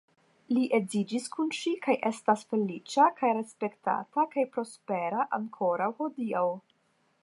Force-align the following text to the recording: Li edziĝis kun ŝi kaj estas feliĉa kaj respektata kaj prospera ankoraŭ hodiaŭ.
Li 0.53 0.61
edziĝis 0.77 1.27
kun 1.35 1.51
ŝi 1.57 1.73
kaj 1.83 1.95
estas 2.11 2.47
feliĉa 2.53 3.07
kaj 3.21 3.31
respektata 3.41 4.27
kaj 4.35 4.49
prospera 4.57 5.31
ankoraŭ 5.43 5.97
hodiaŭ. 6.03 6.47